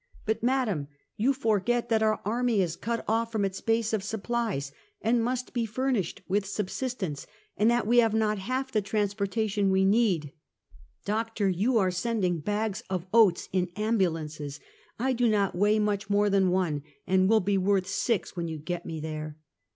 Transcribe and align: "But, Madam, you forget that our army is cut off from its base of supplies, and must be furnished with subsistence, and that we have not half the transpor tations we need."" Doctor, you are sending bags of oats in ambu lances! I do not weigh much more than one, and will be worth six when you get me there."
"But, 0.25 0.41
Madam, 0.41 0.87
you 1.15 1.31
forget 1.31 1.89
that 1.89 2.01
our 2.01 2.21
army 2.25 2.59
is 2.59 2.75
cut 2.75 3.05
off 3.07 3.31
from 3.31 3.45
its 3.45 3.61
base 3.61 3.93
of 3.93 4.01
supplies, 4.03 4.71
and 4.99 5.23
must 5.23 5.53
be 5.53 5.63
furnished 5.67 6.23
with 6.27 6.47
subsistence, 6.47 7.27
and 7.55 7.69
that 7.69 7.85
we 7.85 7.99
have 7.99 8.15
not 8.15 8.39
half 8.39 8.71
the 8.71 8.81
transpor 8.81 9.27
tations 9.27 9.69
we 9.69 9.85
need."" 9.85 10.33
Doctor, 11.05 11.47
you 11.49 11.77
are 11.77 11.91
sending 11.91 12.39
bags 12.39 12.81
of 12.89 13.05
oats 13.13 13.47
in 13.53 13.67
ambu 13.75 14.11
lances! 14.11 14.59
I 14.97 15.13
do 15.13 15.27
not 15.29 15.53
weigh 15.55 15.77
much 15.77 16.09
more 16.09 16.31
than 16.31 16.49
one, 16.49 16.81
and 17.05 17.29
will 17.29 17.39
be 17.39 17.59
worth 17.59 17.85
six 17.85 18.35
when 18.35 18.47
you 18.47 18.57
get 18.57 18.87
me 18.87 18.99
there." 18.99 19.37